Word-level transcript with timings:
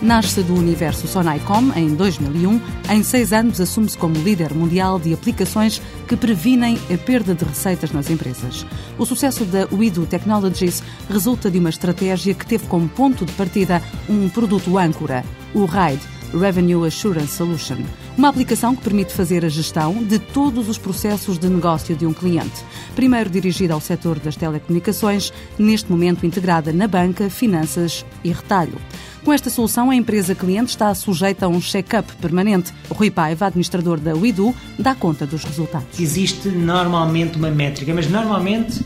Nasce 0.00 0.44
do 0.44 0.54
universo 0.54 1.08
Sonaicom 1.08 1.72
em 1.74 1.92
2001. 1.94 2.60
Em 2.88 3.02
seis 3.02 3.32
anos, 3.32 3.60
assume-se 3.60 3.98
como 3.98 4.14
líder 4.14 4.54
mundial 4.54 4.96
de 4.96 5.12
aplicações 5.12 5.82
que 6.06 6.16
previnem 6.16 6.78
a 6.92 6.96
perda 6.96 7.34
de 7.34 7.44
receitas 7.44 7.90
nas 7.90 8.08
empresas. 8.08 8.64
O 8.96 9.04
sucesso 9.04 9.44
da 9.44 9.66
Wido 9.72 10.06
Technologies 10.06 10.84
resulta 11.10 11.50
de 11.50 11.58
uma 11.58 11.70
estratégia 11.70 12.32
que 12.32 12.46
teve 12.46 12.68
como 12.68 12.88
ponto 12.88 13.26
de 13.26 13.32
partida 13.32 13.82
um 14.08 14.28
produto 14.28 14.78
âncora, 14.78 15.24
o 15.52 15.64
RIDE 15.64 16.06
Revenue 16.32 16.86
Assurance 16.86 17.32
Solution, 17.32 17.78
uma 18.16 18.28
aplicação 18.28 18.76
que 18.76 18.82
permite 18.82 19.12
fazer 19.12 19.44
a 19.44 19.48
gestão 19.48 20.04
de 20.04 20.18
todos 20.18 20.68
os 20.68 20.78
processos 20.78 21.38
de 21.38 21.48
negócio 21.48 21.96
de 21.96 22.06
um 22.06 22.12
cliente. 22.12 22.64
Primeiro 22.94 23.30
dirigida 23.30 23.74
ao 23.74 23.80
setor 23.80 24.18
das 24.18 24.36
telecomunicações, 24.36 25.32
neste 25.58 25.90
momento 25.90 26.26
integrada 26.26 26.72
na 26.72 26.86
banca, 26.86 27.30
finanças 27.30 28.04
e 28.22 28.30
retalho. 28.30 28.78
Com 29.24 29.32
esta 29.32 29.50
solução, 29.50 29.90
a 29.90 29.94
empresa 29.94 30.34
cliente 30.34 30.70
está 30.70 30.94
sujeita 30.94 31.46
a 31.46 31.48
um 31.48 31.60
check-up 31.60 32.10
permanente. 32.16 32.72
Rui 32.90 33.10
Paiva, 33.10 33.46
administrador 33.46 33.98
da 33.98 34.14
WIDU, 34.14 34.54
dá 34.78 34.94
conta 34.94 35.26
dos 35.26 35.44
resultados. 35.44 35.98
Existe 35.98 36.48
normalmente 36.48 37.36
uma 37.36 37.50
métrica, 37.50 37.92
mas 37.92 38.08
normalmente 38.08 38.82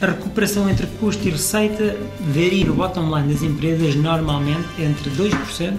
a 0.00 0.06
recuperação 0.06 0.68
entre 0.68 0.86
custo 0.98 1.26
e 1.28 1.30
receita 1.30 1.96
varia 2.20 2.64
no 2.64 2.74
bottom 2.74 3.14
line 3.16 3.32
das 3.32 3.42
empresas 3.42 3.94
normalmente 3.94 4.66
entre 4.78 5.10
2% 5.10 5.74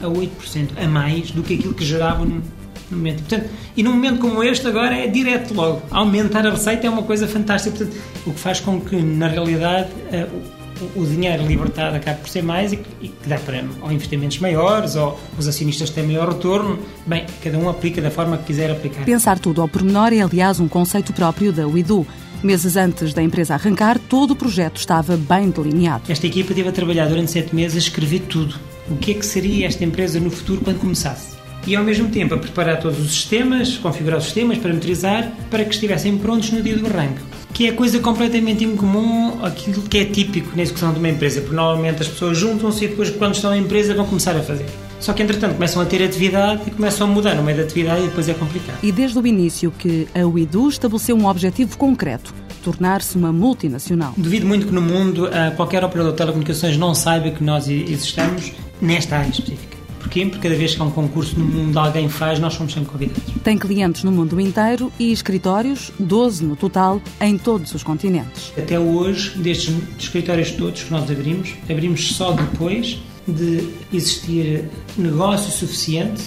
a 0.00 0.06
8% 0.06 0.28
a 0.76 0.88
mais 0.88 1.30
do 1.30 1.42
que 1.42 1.54
aquilo 1.54 1.74
que 1.74 1.84
geravam 1.84 2.24
no, 2.24 2.42
momento. 2.90 3.20
Portanto, 3.20 3.50
e 3.76 3.82
num 3.82 3.92
momento 3.92 4.20
como 4.20 4.42
este, 4.42 4.66
agora 4.66 4.96
é 4.96 5.06
direto 5.06 5.54
logo. 5.54 5.82
Aumentar 5.90 6.46
a 6.46 6.50
receita 6.50 6.86
é 6.86 6.90
uma 6.90 7.02
coisa 7.02 7.26
fantástica. 7.26 7.76
Portanto, 7.76 8.00
o 8.26 8.32
que 8.32 8.38
faz 8.38 8.60
com 8.60 8.80
que, 8.80 8.96
na 8.96 9.26
realidade, 9.26 9.88
uh, 9.90 10.63
o, 10.96 11.04
dinheiro 11.04 11.46
libertado 11.46 11.96
acabe 11.96 12.20
por 12.20 12.28
ser 12.28 12.42
mais 12.42 12.72
e, 12.72 12.76
que 12.76 13.28
dá 13.28 13.38
para 13.38 13.64
ou 13.80 13.92
investimentos 13.92 14.38
maiores 14.38 14.96
ou 14.96 15.18
os 15.38 15.46
acionistas 15.46 15.90
têm 15.90 16.04
maior 16.04 16.28
retorno. 16.28 16.78
Bem, 17.06 17.26
cada 17.42 17.58
um 17.58 17.68
aplica 17.68 18.00
da 18.00 18.10
forma 18.10 18.38
que 18.38 18.44
quiser 18.44 18.70
aplicar. 18.70 19.04
Pensar 19.04 19.38
tudo 19.38 19.60
ao 19.60 19.68
pormenor 19.68 20.12
é, 20.12 20.20
aliás, 20.20 20.60
um 20.60 20.68
conceito 20.68 21.12
próprio 21.12 21.52
da 21.52 21.66
UIDU. 21.66 22.06
Meses 22.42 22.76
antes 22.76 23.14
da 23.14 23.22
empresa 23.22 23.54
arrancar, 23.54 23.98
todo 23.98 24.32
o 24.32 24.36
projeto 24.36 24.76
estava 24.76 25.16
bem 25.16 25.48
delineado. 25.48 26.02
Esta 26.10 26.26
equipa 26.26 26.52
teve 26.52 26.68
a 26.68 26.72
trabalhar 26.72 27.08
durante 27.08 27.30
sete 27.30 27.54
meses 27.54 27.76
a 27.76 27.78
escrever 27.78 28.20
tudo 28.20 28.54
o 28.90 28.96
que 28.96 29.12
é 29.12 29.14
que 29.14 29.24
seria 29.24 29.66
esta 29.66 29.84
empresa 29.84 30.20
no 30.20 30.30
futuro 30.30 30.60
quando 30.62 30.78
começasse. 30.78 31.34
E 31.66 31.74
ao 31.74 31.82
mesmo 31.82 32.08
tempo 32.08 32.34
a 32.34 32.38
preparar 32.38 32.78
todos 32.78 32.98
os 33.00 33.10
sistemas, 33.10 33.76
configurar 33.78 34.18
os 34.18 34.24
sistemas, 34.24 34.58
parametrizar, 34.58 35.32
para 35.50 35.64
que 35.64 35.74
estivessem 35.74 36.18
prontos 36.18 36.50
no 36.50 36.62
dia 36.62 36.76
do 36.76 36.86
arranque. 36.86 37.20
Que 37.52 37.68
é 37.68 37.72
coisa 37.72 37.98
completamente 38.00 38.64
incomum 38.64 39.42
aquilo 39.42 39.82
que 39.82 39.98
é 39.98 40.04
típico 40.04 40.54
na 40.56 40.62
execução 40.62 40.92
de 40.92 40.98
uma 40.98 41.08
empresa, 41.08 41.40
porque 41.40 41.54
normalmente 41.54 42.02
as 42.02 42.08
pessoas 42.08 42.36
juntam-se 42.36 42.84
e 42.84 42.88
depois, 42.88 43.10
quando 43.10 43.34
estão 43.34 43.50
na 43.50 43.56
empresa, 43.58 43.94
vão 43.94 44.04
começar 44.04 44.36
a 44.36 44.42
fazer. 44.42 44.66
Só 45.00 45.12
que, 45.12 45.22
entretanto, 45.22 45.54
começam 45.54 45.80
a 45.80 45.84
ter 45.84 46.02
atividade 46.02 46.62
e 46.66 46.70
começam 46.70 47.06
a 47.06 47.10
mudar 47.10 47.34
no 47.34 47.42
meio 47.42 47.58
da 47.58 47.62
atividade 47.62 48.02
e 48.02 48.06
depois 48.08 48.28
é 48.28 48.34
complicado. 48.34 48.78
E 48.82 48.90
desde 48.90 49.18
o 49.18 49.26
início 49.26 49.70
que 49.70 50.08
a 50.14 50.26
UIDU 50.26 50.68
estabeleceu 50.68 51.16
um 51.16 51.26
objetivo 51.26 51.78
concreto, 51.78 52.34
tornar-se 52.62 53.16
uma 53.16 53.32
multinacional. 53.32 54.14
Duvido 54.16 54.46
muito 54.46 54.66
que 54.66 54.72
no 54.72 54.80
mundo 54.82 55.28
qualquer 55.56 55.84
operador 55.84 56.12
de 56.12 56.18
telecomunicações 56.18 56.76
não 56.76 56.94
saiba 56.94 57.30
que 57.30 57.44
nós 57.44 57.68
existamos 57.68 58.52
nesta 58.80 59.16
área 59.16 59.30
específica. 59.30 59.73
Porquê? 60.04 60.26
Porque 60.26 60.48
cada 60.48 60.54
vez 60.54 60.74
que 60.74 60.82
há 60.82 60.84
um 60.84 60.90
concurso 60.90 61.38
no 61.38 61.46
mundo 61.46 61.78
alguém 61.78 62.10
faz, 62.10 62.38
nós 62.38 62.52
somos 62.52 62.74
sempre 62.74 62.90
convidados. 62.90 63.22
Tem 63.42 63.56
clientes 63.56 64.04
no 64.04 64.12
mundo 64.12 64.38
inteiro 64.38 64.92
e 64.98 65.10
escritórios, 65.10 65.90
12 65.98 66.44
no 66.44 66.56
total, 66.56 67.00
em 67.22 67.38
todos 67.38 67.74
os 67.74 67.82
continentes. 67.82 68.52
Até 68.56 68.78
hoje, 68.78 69.30
destes 69.38 69.74
escritórios 69.98 70.50
todos 70.52 70.82
que 70.82 70.90
nós 70.90 71.10
abrimos, 71.10 71.54
abrimos 71.70 72.12
só 72.12 72.32
depois 72.32 72.98
de 73.26 73.70
existir 73.92 74.68
negócio 74.98 75.50
suficiente 75.50 76.22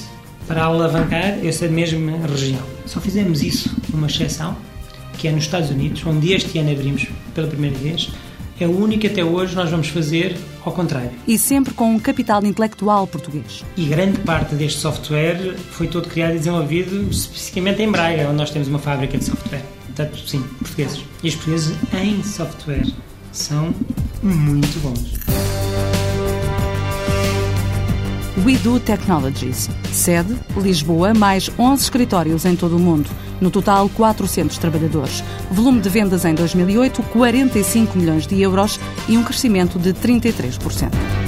para 0.47 0.63
alavancar 0.63 1.45
essa 1.45 1.67
mesma 1.67 2.17
região. 2.27 2.63
Só 2.87 2.99
fizemos 2.99 3.43
isso, 3.43 3.69
uma 3.93 4.07
exceção, 4.07 4.57
que 5.19 5.27
é 5.27 5.31
nos 5.31 5.43
Estados 5.43 5.69
Unidos, 5.69 6.03
onde 6.03 6.33
este 6.33 6.57
ano 6.57 6.71
abrimos 6.71 7.05
pela 7.35 7.47
primeira 7.47 7.77
vez, 7.77 8.09
é 8.63 8.67
o 8.67 8.77
único 8.77 9.01
que 9.01 9.07
até 9.07 9.23
hoje 9.23 9.55
nós 9.55 9.69
vamos 9.69 9.89
fazer 9.89 10.35
ao 10.63 10.71
contrário. 10.71 11.11
E 11.27 11.37
sempre 11.37 11.73
com 11.73 11.91
um 11.95 11.99
capital 11.99 12.43
intelectual 12.43 13.07
português. 13.07 13.63
E 13.75 13.85
grande 13.85 14.19
parte 14.19 14.55
deste 14.55 14.79
software 14.79 15.55
foi 15.71 15.87
todo 15.87 16.07
criado 16.07 16.35
e 16.35 16.39
desenvolvido 16.39 17.09
especificamente 17.09 17.81
em 17.81 17.91
Braga, 17.91 18.27
onde 18.27 18.37
nós 18.37 18.49
temos 18.49 18.67
uma 18.67 18.79
fábrica 18.79 19.17
de 19.17 19.25
software. 19.25 19.63
Portanto, 19.85 20.17
sim, 20.27 20.43
portugueses. 20.59 21.03
E 21.23 21.29
os 21.29 21.35
portugueses 21.35 21.75
em 21.93 22.23
software 22.23 22.87
são 23.31 23.73
muito 24.21 24.79
bons. 24.81 25.36
WeDo 28.47 28.79
Technologies. 28.79 29.69
Sede, 29.91 30.33
Lisboa, 30.55 31.13
mais 31.13 31.51
11 31.59 31.83
escritórios 31.83 32.45
em 32.45 32.55
todo 32.55 32.77
o 32.77 32.79
mundo. 32.79 33.09
No 33.41 33.51
total, 33.51 33.89
400 33.89 34.57
trabalhadores. 34.57 35.21
Volume 35.51 35.81
de 35.81 35.89
vendas 35.89 36.23
em 36.23 36.33
2008, 36.33 37.03
45 37.03 37.97
milhões 37.97 38.25
de 38.25 38.41
euros 38.41 38.79
e 39.09 39.17
um 39.17 39.23
crescimento 39.25 39.77
de 39.77 39.93
33%. 39.93 41.26